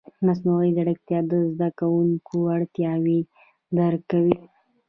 [0.25, 3.19] مصنوعي ځیرکتیا د زده کوونکو اړتیاوې
[3.77, 4.37] درک کوي.